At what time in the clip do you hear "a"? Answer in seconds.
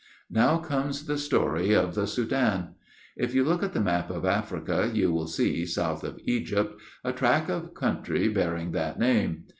3.75-3.79, 7.03-7.13